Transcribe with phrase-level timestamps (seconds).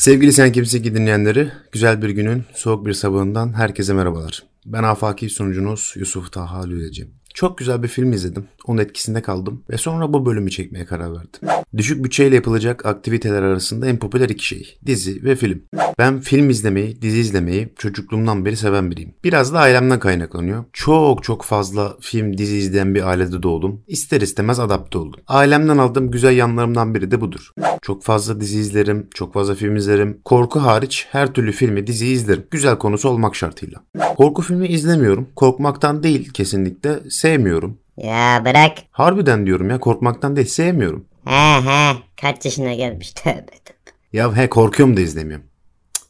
[0.00, 4.42] Sevgili Sen Kimsin Ki dinleyenleri, güzel bir günün soğuk bir sabahından herkese merhabalar.
[4.66, 7.08] Ben afaki sunucunuz Yusuf Taha Lüleci.
[7.34, 8.44] Çok güzel bir film izledim.
[8.66, 11.40] Onun etkisinde kaldım ve sonra bu bölümü çekmeye karar verdim.
[11.76, 14.78] Düşük bütçeyle yapılacak aktiviteler arasında en popüler iki şey.
[14.86, 15.62] Dizi ve film.
[15.98, 19.14] Ben film izlemeyi, dizi izlemeyi çocukluğumdan beri seven biriyim.
[19.24, 20.64] Biraz da ailemden kaynaklanıyor.
[20.72, 23.82] Çok çok fazla film, dizi izleyen bir ailede doğdum.
[23.86, 25.20] İster istemez adapte oldum.
[25.26, 27.52] Ailemden aldığım güzel yanlarımdan biri de budur.
[27.82, 30.20] Çok fazla dizi izlerim, çok fazla film izlerim.
[30.24, 32.46] Korku hariç her türlü filmi, diziyi izlerim.
[32.50, 33.80] Güzel konusu olmak şartıyla.
[34.16, 35.28] Korku filmi izlemiyorum.
[35.36, 37.00] Korkmaktan değil kesinlikle.
[37.20, 37.78] Sevmiyorum.
[37.96, 38.72] Ya bırak.
[38.90, 41.04] Harbiden diyorum ya korkmaktan değil sevmiyorum.
[41.24, 41.96] He he.
[42.20, 43.90] Kaç yaşına gelmiş tövbe tövbe.
[44.12, 45.46] Ya he korkuyorum da izlemiyorum.
[45.94, 46.06] Cık.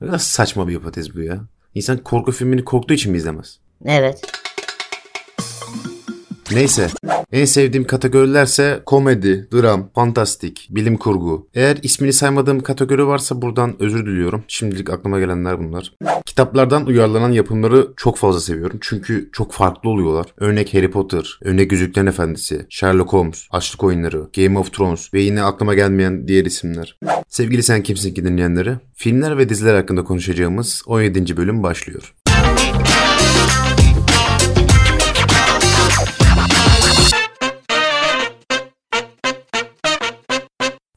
[0.00, 1.40] Biraz saçma bir hipotez bu ya.
[1.74, 3.58] İnsan korku filmini korktuğu için mi izlemez?
[3.84, 4.22] Evet.
[6.52, 6.88] Neyse.
[7.32, 11.48] En sevdiğim kategorilerse komedi, dram, fantastik, bilim kurgu.
[11.54, 14.44] Eğer ismini saymadığım kategori varsa buradan özür diliyorum.
[14.48, 15.92] Şimdilik aklıma gelenler bunlar.
[16.40, 18.78] Kitaplardan uyarlanan yapımları çok fazla seviyorum.
[18.80, 20.26] Çünkü çok farklı oluyorlar.
[20.38, 25.42] Örnek Harry Potter, örnek Yüzüklerin Efendisi, Sherlock Holmes, Açlık Oyunları, Game of Thrones ve yine
[25.42, 26.98] aklıma gelmeyen diğer isimler.
[27.28, 31.36] Sevgili Sen Kimsin Ki dinleyenleri, filmler ve diziler hakkında konuşacağımız 17.
[31.36, 32.14] bölüm başlıyor.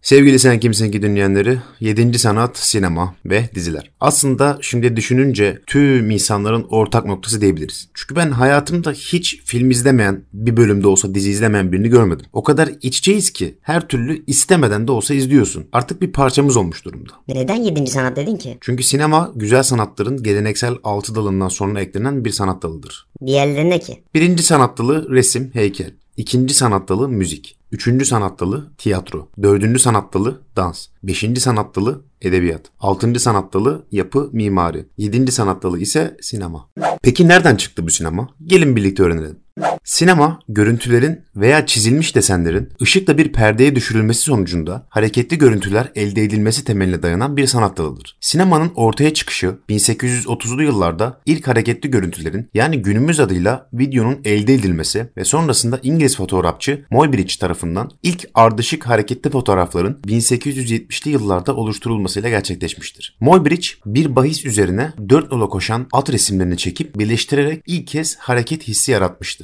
[0.04, 2.20] Sevgili Sen Kimsin Ki dinleyenleri, 7.
[2.20, 3.92] sanat, sinema ve diziler.
[4.00, 7.90] Aslında şimdi düşününce tüm insanların ortak noktası diyebiliriz.
[7.94, 12.26] Çünkü ben hayatımda hiç film izlemeyen, bir bölümde olsa dizi izlemeyen birini görmedim.
[12.34, 15.66] O kadar iç içeyiz ki her türlü istemeden de olsa izliyorsun.
[15.72, 17.12] Artık bir parçamız olmuş durumda.
[17.28, 18.58] Neden yedinci sanat dedin ki?
[18.62, 23.08] Çünkü sinema güzel sanatların geleneksel altı dalından sonra eklenen bir sanat dalıdır.
[23.26, 24.04] Diğerleri ne ki?
[24.14, 25.92] Birinci sanat dalı resim, heykel.
[26.18, 27.58] İkinci sanat dalı müzik.
[27.74, 29.30] Üçüncü sanat dalı tiyatro.
[29.44, 30.88] Dördüncü sanat dalı dans.
[31.04, 32.62] Beşinci sanat dalı edebiyat.
[32.80, 34.86] Altıncı sanat dalı yapı, mimari.
[34.98, 36.70] Yedinci sanat dalı ise sinema.
[37.04, 38.30] Peki nereden çıktı bu sinema?
[38.46, 39.40] Gelin birlikte öğrenelim.
[39.84, 47.04] Sinema, görüntülerin veya çizilmiş desenlerin ışıkla bir perdeye düşürülmesi sonucunda hareketli görüntüler elde edilmesi temeline
[47.04, 48.18] dayanan bir sanat dalıdır.
[48.22, 55.26] Sinemanın ortaya çıkışı 1830'lu yıllarda ilk hareketli görüntülerin yani günümüz adıyla videonun elde edilmesi ve
[55.26, 63.18] sonrasında İngiliz fotoğrafçı Muybridge tarafından ilk ardışık hareketli fotoğrafların 1870'li yıllarda oluşturulmasıyla gerçekleşmiştir.
[63.20, 68.92] Muybridge bir bahis üzerine dört nola koşan at resimlerini çekip birleştirerek ilk kez hareket hissi
[68.92, 69.43] yaratmıştır.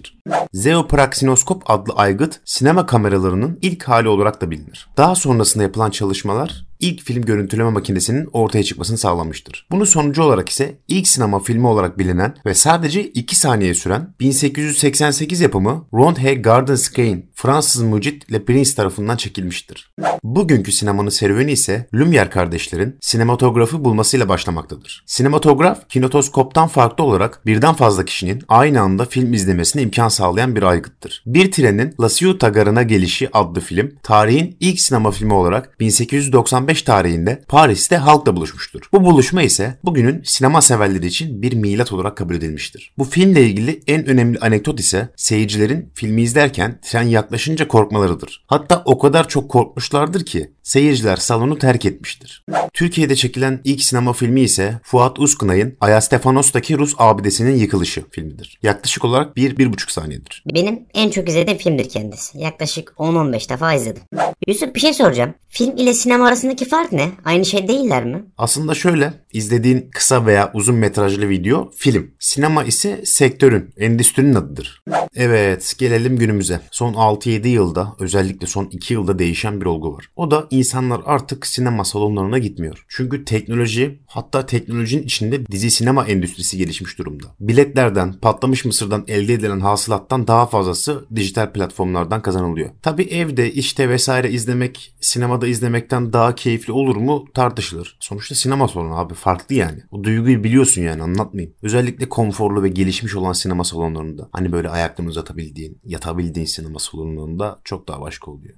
[0.54, 4.90] Zeopraksinoskop adlı aygıt sinema kameralarının ilk hali olarak da bilinir.
[4.98, 9.68] Daha sonrasında yapılan çalışmalar ilk film görüntüleme makinesinin ortaya çıkmasını sağlamıştır.
[9.72, 15.42] Bunun sonucu olarak ise ilk sinema filmi olarak bilinen ve sadece 2 saniye süren 1888
[15.42, 19.92] yapımı Rondhe Gardenscape Fransız mucit Le Prince tarafından çekilmiştir.
[20.24, 25.04] Bugünkü sinemanın serüveni ise Lumière kardeşlerin sinematografı bulmasıyla başlamaktadır.
[25.06, 31.24] Sinematograf, kinetoskoptan farklı olarak birden fazla kişinin aynı anda film izlemesine imkan sağlayan bir aygıttır.
[31.26, 37.42] Bir trenin La Ciotat garına gelişi adlı film, tarihin ilk sinema filmi olarak 1895 tarihinde
[37.48, 38.82] Paris'te halkla buluşmuştur.
[38.94, 42.94] Bu buluşma ise bugünün sinema severleri için bir milat olarak kabul edilmiştir.
[42.98, 48.46] Bu filmle ilgili en önemli anekdot ise seyircilerin filmi izlerken tren yaklaşınca korkmalarıdır.
[48.48, 52.46] Hatta o kadar çok korkmuşlardır ki seyirciler salonu terk etmiştir.
[52.74, 58.60] Türkiye'de çekilen ilk sinema filmi ise Fuat Uzkınay'ın Ayastefanos'taki Rus abidesinin yıkılışı filmidir.
[58.64, 60.44] Yaklaşık olarak 1-1,5 saniyedir.
[60.54, 62.38] Benim en çok izlediğim filmdir kendisi.
[62.38, 64.04] Yaklaşık 10-15 defa izledim.
[64.48, 65.34] Yusuf bir şey soracağım.
[65.50, 67.12] Film ile sinema arasındaki fark ne?
[67.26, 68.24] Aynı şey değiller mi?
[68.38, 72.12] Aslında şöyle, izlediğin kısa veya uzun metrajlı video film.
[72.20, 74.82] Sinema ise sektörün, endüstrinin adıdır.
[75.16, 76.60] Evet, gelelim günümüze.
[76.72, 80.06] Son 6-7 yılda, özellikle son 2 yılda değişen bir olgu var.
[80.16, 82.86] O da insanlar artık sinema salonlarına gitmiyor.
[82.88, 87.26] Çünkü teknoloji, hatta teknolojinin içinde dizi sinema endüstrisi gelişmiş durumda.
[87.40, 92.70] Biletlerden, patlamış mısırdan elde edilen hasılattan daha fazlası dijital platformlardan kazanılıyor.
[92.82, 97.98] Tabi evde, işte vesaire izlemek, sinemada izlemekten daha keyifli olur mu tartışılır.
[98.00, 99.80] Sonuçta sinema salonu abi farklı yani.
[99.92, 101.56] O duyguyu biliyorsun yani anlatmayayım.
[101.62, 104.30] Özellikle konforlu ve gelişmiş olan sinema salonlarında.
[104.32, 108.56] Hani böyle ayaklarını uzatabildiğin, yatabildiğin sinema salonlarında çok daha başka oluyor.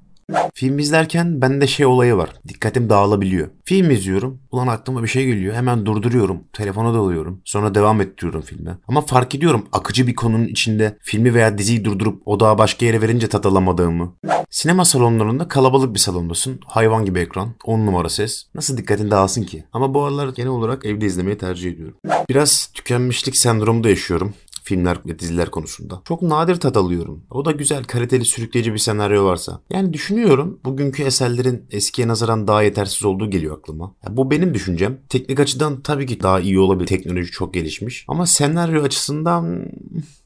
[0.54, 2.30] Film izlerken bende şey olayı var.
[2.48, 3.48] Dikkatim dağılabiliyor.
[3.66, 4.40] Film izliyorum.
[4.52, 5.56] Ulan aklıma bir şey geliyor.
[5.56, 6.44] Hemen durduruyorum.
[6.54, 7.42] Telefona dalıyorum.
[7.46, 8.78] Sonra devam ettiriyorum filme.
[8.88, 13.30] Ama fark ediyorum akıcı bir konunun içinde filmi veya diziyi durdurup odağı başka yere verince
[13.30, 14.14] tat alamadığımı.
[14.50, 16.60] Sinema salonlarında kalabalık bir salondasın.
[16.66, 17.50] Hayvan gibi ekran.
[17.66, 18.46] 10 numara ses.
[18.56, 19.64] Nasıl dikkatin dağılsın ki?
[19.74, 21.96] Ama bu aralar genel olarak evde izlemeyi tercih ediyorum.
[22.30, 24.34] Biraz tükenmişlik sendromu da yaşıyorum
[24.72, 26.02] filmler ve diziler konusunda.
[26.06, 27.24] Çok nadir tat alıyorum.
[27.30, 29.62] O da güzel, kaliteli, sürükleyici bir senaryo varsa.
[29.70, 33.96] Yani düşünüyorum bugünkü eserlerin eskiye nazaran daha yetersiz olduğu geliyor aklıma.
[34.06, 34.98] Ya bu benim düşüncem.
[35.10, 36.88] Teknik açıdan tabii ki daha iyi olabilir.
[36.88, 38.06] Teknoloji çok gelişmiş.
[38.08, 39.66] Ama senaryo açısından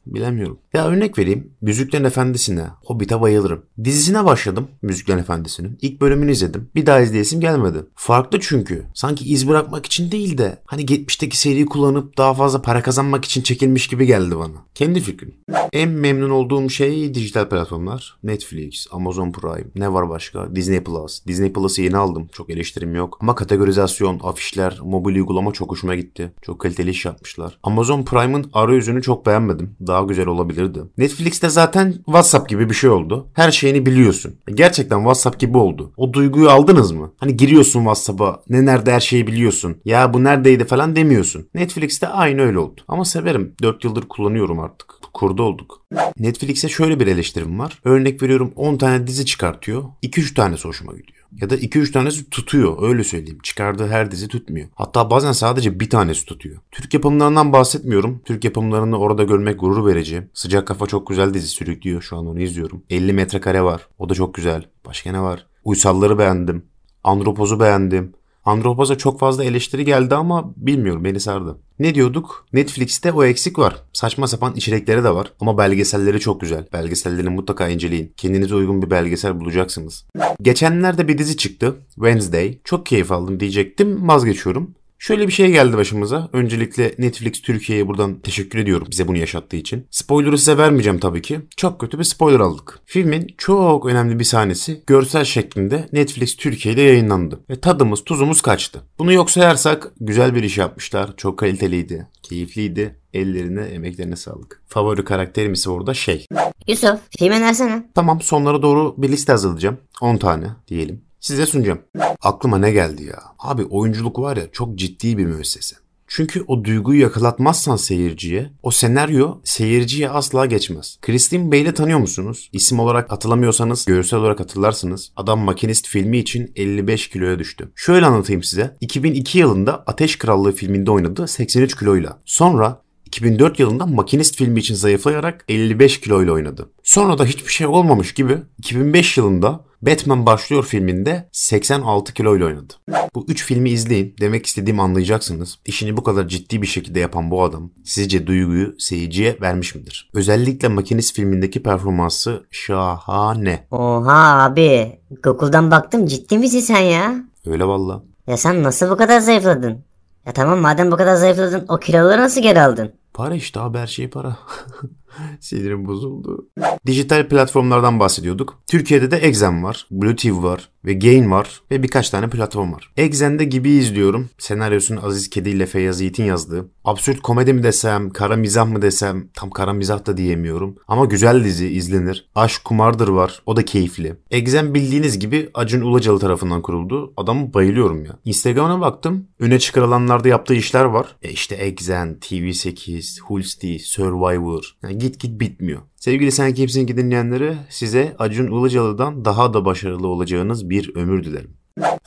[0.07, 0.59] Bilemiyorum.
[0.73, 1.51] Ya örnek vereyim.
[1.61, 3.65] Müziklerin Efendisi'ne, Hobbit'e bayılırım.
[3.83, 5.77] Dizisine başladım Müziklerin Efendisi'nin.
[5.81, 6.69] İlk bölümünü izledim.
[6.75, 7.77] Bir daha izleyesim gelmedi.
[7.95, 8.85] Farklı çünkü.
[8.93, 13.41] Sanki iz bırakmak için değil de hani geçmişteki seriyi kullanıp daha fazla para kazanmak için
[13.41, 14.55] çekilmiş gibi geldi bana.
[14.75, 15.35] Kendi fikrim.
[15.73, 18.17] En memnun olduğum şey dijital platformlar.
[18.23, 20.55] Netflix, Amazon Prime, ne var başka?
[20.55, 21.25] Disney Plus.
[21.27, 22.27] Disney Plus'ı yeni aldım.
[22.31, 23.17] Çok eleştirim yok.
[23.21, 26.31] Ama kategorizasyon, afişler, mobil uygulama çok hoşuma gitti.
[26.41, 27.57] Çok kaliteli iş yapmışlar.
[27.63, 29.75] Amazon Prime'ın arayüzünü çok beğenmedim.
[29.87, 30.79] Daha güzel olabilirdi.
[30.97, 33.27] Netflix'te zaten WhatsApp gibi bir şey oldu.
[33.33, 34.35] Her şeyini biliyorsun.
[34.53, 35.93] Gerçekten WhatsApp gibi oldu.
[35.97, 37.13] O duyguyu aldınız mı?
[37.17, 39.77] Hani giriyorsun WhatsApp'a ne nerede her şeyi biliyorsun.
[39.85, 41.49] Ya bu neredeydi falan demiyorsun.
[41.55, 42.81] Netflix'te aynı öyle oldu.
[42.87, 43.55] Ama severim.
[43.61, 44.95] 4 yıldır kullanıyorum artık.
[45.13, 45.81] Kurdu olduk.
[46.19, 47.79] Netflix'e şöyle bir eleştirim var.
[47.83, 49.83] Örnek veriyorum 10 tane dizi çıkartıyor.
[50.03, 51.14] 2-3 tanesi hoşuma gidiyor.
[51.31, 53.39] Ya da 2-3 tanesi tutuyor öyle söyleyeyim.
[53.43, 54.67] Çıkardığı her dizi tutmuyor.
[54.75, 56.57] Hatta bazen sadece bir tanesi tutuyor.
[56.71, 58.21] Türk yapımlarından bahsetmiyorum.
[58.25, 60.27] Türk yapımlarını orada görmek gurur verici.
[60.33, 62.01] Sıcak Kafa çok güzel dizi sürüklüyor.
[62.01, 62.83] Şu an onu izliyorum.
[62.89, 63.87] 50 metrekare var.
[63.97, 64.65] O da çok güzel.
[64.85, 65.45] Başka ne var?
[65.63, 66.65] Uysalları beğendim.
[67.03, 68.13] Andropoz'u beğendim.
[68.45, 71.57] Andropoz'a çok fazla eleştiri geldi ama bilmiyorum beni sardı.
[71.79, 72.45] Ne diyorduk?
[72.53, 73.83] Netflix'te o eksik var.
[73.93, 76.67] Saçma sapan içerikleri de var ama belgeselleri çok güzel.
[76.73, 78.13] Belgesellerini mutlaka inceleyin.
[78.17, 80.05] Kendinize uygun bir belgesel bulacaksınız.
[80.41, 81.75] Geçenlerde bir dizi çıktı.
[81.95, 82.57] Wednesday.
[82.63, 84.07] Çok keyif aldım diyecektim.
[84.07, 84.75] Vazgeçiyorum.
[84.99, 86.29] Şöyle bir şey geldi başımıza.
[86.33, 89.87] Öncelikle Netflix Türkiye'ye buradan teşekkür ediyorum bize bunu yaşattığı için.
[89.91, 91.39] Spoiler'ı size vermeyeceğim tabii ki.
[91.57, 92.79] Çok kötü bir spoiler aldık.
[92.85, 97.39] Filmin çok önemli bir sahnesi görsel şeklinde Netflix Türkiye'de yayınlandı.
[97.49, 98.81] Ve tadımız tuzumuz kaçtı.
[98.99, 101.13] Bunu yok sayarsak güzel bir iş yapmışlar.
[101.17, 102.07] Çok kaliteliydi.
[102.23, 102.95] Keyifliydi.
[103.13, 104.63] Ellerine, emeklerine sağlık.
[104.67, 106.25] Favori karakterim ise orada şey.
[106.67, 107.85] Yusuf film önersene.
[107.95, 109.77] Tamam sonlara doğru bir liste hazırlayacağım.
[110.01, 111.79] 10 tane diyelim size sunacağım.
[112.21, 113.19] Aklıma ne geldi ya?
[113.39, 115.75] Abi oyunculuk var ya çok ciddi bir müessese.
[116.07, 120.97] Çünkü o duyguyu yakalatmazsan seyirciye, o senaryo seyirciye asla geçmez.
[121.01, 122.49] Christine Bale'i tanıyor musunuz?
[122.53, 125.11] İsim olarak hatırlamıyorsanız görsel olarak hatırlarsınız.
[125.15, 127.71] Adam Makinist filmi için 55 kiloya düştü.
[127.75, 128.77] Şöyle anlatayım size.
[128.81, 132.19] 2002 yılında Ateş Krallığı filminde oynadı 83 kiloyla.
[132.25, 136.69] Sonra 2004 yılında Makinist filmi için zayıflayarak 55 kiloyla oynadı.
[136.83, 142.73] Sonra da hiçbir şey olmamış gibi 2005 yılında Batman Başlıyor filminde 86 kiloyla oynadı.
[143.15, 144.15] Bu 3 filmi izleyin.
[144.21, 145.59] Demek istediğimi anlayacaksınız.
[145.65, 150.09] İşini bu kadar ciddi bir şekilde yapan bu adam sizce duyguyu seyirciye vermiş midir?
[150.13, 153.67] Özellikle Makinist filmindeki performansı şahane.
[153.71, 154.99] Oha abi.
[155.23, 157.15] Google'dan baktım ciddi misin sen ya?
[157.45, 158.03] Öyle valla.
[158.27, 159.85] Ya sen nasıl bu kadar zayıfladın?
[160.25, 162.91] Ya tamam madem bu kadar zayıfladın o kiloları nasıl geri aldın?
[163.13, 164.37] Para işte abi her şey para.
[165.39, 166.49] Sinirim bozuldu.
[166.85, 168.59] Dijital platformlardan bahsediyorduk.
[168.67, 172.91] Türkiye'de de Exen var, Blue TV var ve Gain var ve birkaç tane platform var.
[172.97, 174.29] Exen'de gibi izliyorum.
[174.37, 176.69] Senaryosunu Aziz Kedi ile Feyyaz Yiğit'in yazdığı.
[176.85, 180.75] Absürt komedi mi desem, kara mizah mı desem tam kara mizah da diyemiyorum.
[180.87, 182.29] Ama güzel dizi izlenir.
[182.35, 183.41] Aşk Kumardır var.
[183.45, 184.15] O da keyifli.
[184.31, 187.13] Exen bildiğiniz gibi Acun Ulacalı tarafından kuruldu.
[187.17, 188.19] Adamı bayılıyorum ya.
[188.25, 189.27] Instagram'a baktım.
[189.39, 191.15] Öne çıkarılanlarda yaptığı işler var.
[191.21, 194.75] E işte Exen, TV8, Hulsti, Survivor.
[194.83, 195.81] Yani git git bitmiyor.
[195.95, 201.53] Sevgili Sen Kimsin ki dinleyenleri size Acun Ilıcalı'dan daha da başarılı olacağınız bir ömür dilerim.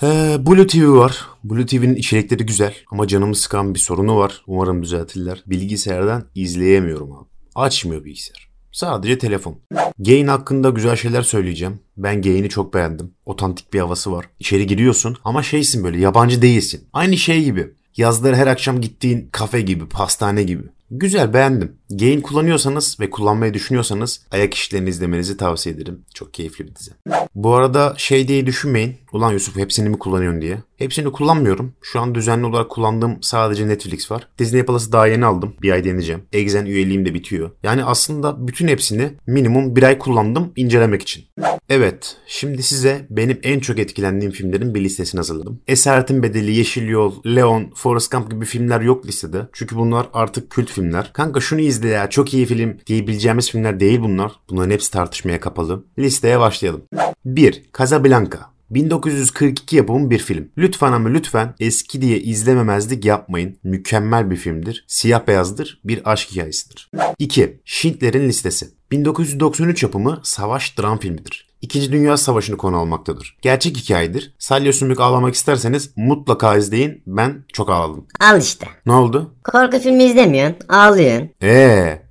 [0.03, 1.27] Ee, Blue TV var.
[1.45, 4.43] Blue TV'nin içerikleri güzel ama canımı sıkan bir sorunu var.
[4.47, 5.43] Umarım düzeltirler.
[5.47, 7.27] Bilgisayardan izleyemiyorum abi.
[7.55, 8.49] Açmıyor bilgisayar.
[8.73, 9.59] Sadece telefon.
[9.99, 11.81] Gain hakkında güzel şeyler söyleyeceğim.
[11.97, 13.11] Ben Gain'i çok beğendim.
[13.27, 14.27] Otantik bir havası var.
[14.39, 16.85] İçeri giriyorsun ama şeysin böyle yabancı değilsin.
[16.93, 17.71] Aynı şey gibi.
[17.97, 20.63] Yazları her akşam gittiğin kafe gibi, pastane gibi.
[20.91, 21.73] Güzel beğendim.
[21.91, 26.05] Gain kullanıyorsanız ve kullanmayı düşünüyorsanız ayak işlerini izlemenizi tavsiye ederim.
[26.15, 26.91] Çok keyifli bir dizi.
[27.35, 28.97] Bu arada şey diye düşünmeyin.
[29.13, 30.59] Ulan Yusuf hepsini mi kullanıyorsun diye.
[30.77, 31.73] Hepsini kullanmıyorum.
[31.83, 34.29] Şu an düzenli olarak kullandığım sadece Netflix var.
[34.39, 35.55] Disney Plus'ı daha yeni aldım.
[35.63, 36.23] Bir ay deneyeceğim.
[36.33, 37.51] Exen üyeliğim de bitiyor.
[37.63, 41.25] Yani aslında bütün hepsini minimum bir ay kullandım incelemek için.
[41.69, 45.61] Evet, şimdi size benim en çok etkilendiğim filmlerin bir listesini hazırladım.
[45.67, 49.49] Esaretin Bedeli, Yeşil Yol, Leon, Forrest Gump gibi filmler yok listede.
[49.53, 51.11] Çünkü bunlar artık kült filmler.
[51.13, 54.33] Kanka şunu izle ya çok iyi film diyebileceğimiz filmler değil bunlar.
[54.51, 55.85] Bunların hepsi tartışmaya kapalı.
[55.99, 56.83] Listeye başlayalım.
[57.25, 57.63] 1.
[57.79, 60.49] Casablanca 1942 yapımı bir film.
[60.59, 63.59] Lütfen ama lütfen eski diye izlememezlik yapmayın.
[63.65, 64.85] Mükemmel bir filmdir.
[64.89, 65.81] Siyah beyazdır.
[65.85, 66.91] Bir aşk hikayesidir.
[67.19, 67.61] 2.
[67.65, 71.49] Schindler'in Listesi 1993 yapımı savaş dram filmidir.
[71.63, 73.37] İkinci Dünya Savaşı'nı konu almaktadır.
[73.43, 74.35] Gerçek hikayedir.
[74.39, 77.03] Salya Sümük ağlamak isterseniz mutlaka izleyin.
[77.07, 78.07] Ben çok ağladım.
[78.21, 78.67] Al işte.
[78.87, 79.35] Ne oldu?
[79.45, 80.57] Korku filmi izlemiyorsun.
[80.69, 81.31] Ağlıyorsun.
[81.43, 82.03] Eee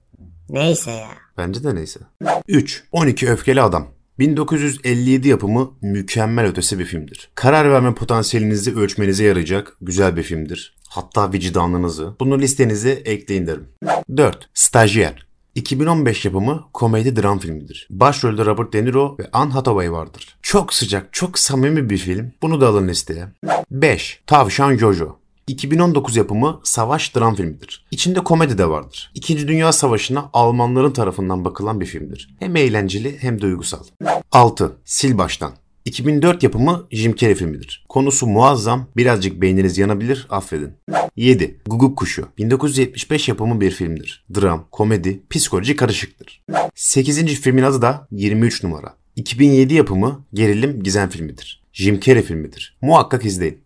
[0.50, 1.08] Neyse ya.
[1.38, 2.00] Bence de neyse.
[2.48, 2.84] 3.
[2.92, 3.88] 12 Öfkeli Adam.
[4.20, 7.30] 1957 yapımı mükemmel ötesi bir filmdir.
[7.36, 10.76] Karar verme potansiyelinizi ölçmenize yarayacak güzel bir filmdir.
[10.90, 12.16] Hatta vicdanınızı.
[12.20, 13.68] Bunu listenize ekleyin derim.
[14.18, 14.50] 4.
[14.54, 15.27] Stajyer.
[15.58, 17.88] 2015 yapımı komedi dram filmidir.
[17.90, 20.38] Başrolde Robert De Niro ve Anne Hathaway vardır.
[20.42, 22.34] Çok sıcak, çok samimi bir film.
[22.42, 23.28] Bunu da alın listeye.
[23.72, 24.22] 5.
[24.28, 25.16] Tavşan Jojo.
[25.48, 27.86] 2019 yapımı savaş dram filmidir.
[27.92, 29.12] İçinde komedi de vardır.
[29.16, 32.36] İkinci Dünya Savaşı'na Almanların tarafından bakılan bir filmdir.
[32.40, 33.84] Hem eğlenceli hem duygusal.
[34.32, 34.78] 6.
[34.96, 35.52] Sil Baştan.
[35.88, 37.86] 2004 yapımı Jim Carrey filmidir.
[37.90, 40.72] Konusu muazzam, birazcık beyniniz yanabilir, affedin.
[41.16, 41.58] 7.
[41.66, 42.28] Guguk Kuşu.
[42.38, 44.26] 1975 yapımı bir filmdir.
[44.36, 46.44] Dram, komedi, psikoloji karışıktır.
[46.76, 47.26] 8.
[47.26, 48.94] filmin adı da 23 numara.
[49.16, 51.64] 2007 yapımı gerilim gizem filmidir.
[51.78, 52.78] Jim Carrey filmidir.
[52.82, 53.64] Muhakkak izleyin.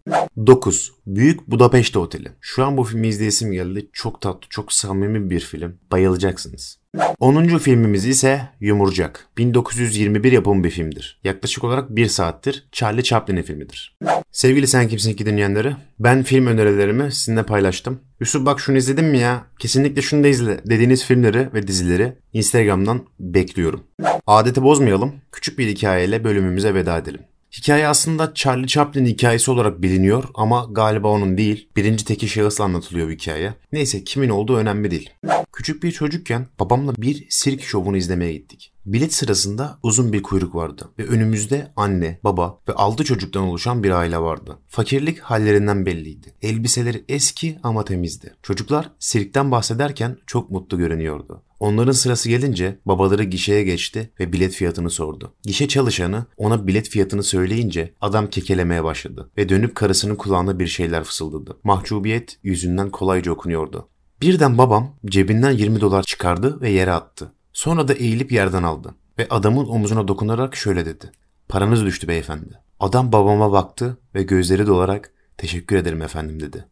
[0.47, 0.91] 9.
[1.07, 2.27] Büyük Budapeşte Oteli.
[2.41, 3.89] Şu an bu filmi izleyesim geldi.
[3.93, 5.75] Çok tatlı, çok samimi bir film.
[5.91, 6.79] Bayılacaksınız.
[7.19, 7.57] 10.
[7.57, 9.27] filmimiz ise Yumurcak.
[9.37, 11.19] 1921 yapımı bir filmdir.
[11.23, 13.97] Yaklaşık olarak 1 saattir Charlie Chaplin'in filmidir.
[14.31, 17.99] Sevgili Sen Kimsin ki dinleyenleri, ben film önerilerimi sizinle paylaştım.
[18.19, 19.45] Yusuf bak şunu izledin mi ya?
[19.59, 23.83] Kesinlikle şunu da izle dediğiniz filmleri ve dizileri Instagram'dan bekliyorum.
[24.27, 27.21] Adeti bozmayalım, küçük bir hikayeyle bölümümüze veda edelim.
[27.57, 31.69] Hikaye aslında Charlie Chaplin hikayesi olarak biliniyor ama galiba onun değil.
[31.75, 33.53] Birinci teki şahısla anlatılıyor bu hikaye.
[33.71, 35.09] Neyse kimin olduğu önemli değil.
[35.53, 38.73] Küçük bir çocukken babamla bir sirk şovunu izlemeye gittik.
[38.85, 43.91] Bilet sırasında uzun bir kuyruk vardı ve önümüzde anne, baba ve altı çocuktan oluşan bir
[43.91, 44.57] aile vardı.
[44.67, 46.33] Fakirlik hallerinden belliydi.
[46.41, 48.33] Elbiseleri eski ama temizdi.
[48.43, 51.43] Çocuklar sirkten bahsederken çok mutlu görünüyordu.
[51.61, 55.33] Onların sırası gelince babaları gişeye geçti ve bilet fiyatını sordu.
[55.43, 61.03] Gişe çalışanı ona bilet fiyatını söyleyince adam kekelemeye başladı ve dönüp karısının kulağına bir şeyler
[61.03, 61.57] fısıldadı.
[61.63, 63.87] Mahcubiyet yüzünden kolayca okunuyordu.
[64.21, 67.31] Birden babam cebinden 20 dolar çıkardı ve yere attı.
[67.53, 71.11] Sonra da eğilip yerden aldı ve adamın omuzuna dokunarak şöyle dedi.
[71.49, 72.59] Paranız düştü beyefendi.
[72.79, 76.65] Adam babama baktı ve gözleri dolarak teşekkür ederim efendim dedi.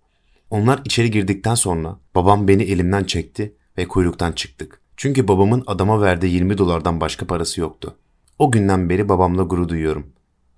[0.50, 4.82] Onlar içeri girdikten sonra babam beni elimden çekti ve kuyruktan çıktık.
[4.98, 7.96] Çünkü babamın adama verdiği 20 dolardan başka parası yoktu.
[8.40, 10.08] O günden beri babamla gurur duyuyorum.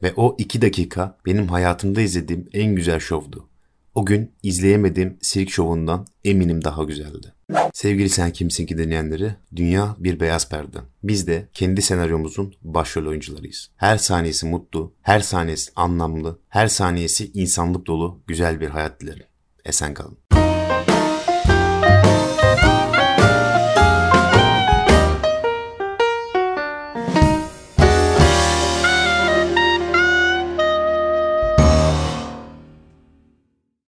[0.04, 3.48] Ve o iki dakika benim hayatımda izlediğim en güzel şovdu.
[3.96, 7.34] O gün izleyemediğim sirk şovundan eminim daha güzeldi.
[7.74, 10.78] Sevgili Sen Kimsin Ki dinleyenleri, dünya bir beyaz perde.
[11.04, 13.70] Biz de kendi senaryomuzun başrol oyuncularıyız.
[13.75, 19.25] Her saniyesi mutlu, her saniyesi anlamlı, her saniyesi insanlık dolu güzel bir hayat dilerim.
[19.66, 20.18] Esen kalın.